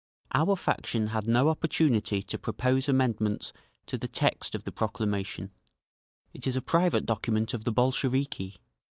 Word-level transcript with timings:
"Our 0.33 0.55
faction 0.55 1.09
had 1.09 1.27
no 1.27 1.47
opportunity 1.49 2.23
to 2.23 2.39
propose 2.39 2.89
amendments 2.89 3.53
to 3.85 3.99
the 3.99 4.07
text 4.07 4.55
of 4.55 4.63
the 4.63 4.71
proclamation; 4.71 5.51
it 6.33 6.47
is 6.47 6.55
a 6.55 6.61
private 6.63 7.05
document 7.05 7.53
of 7.53 7.65
the 7.65 7.71
Bolsheviki. 7.71 8.55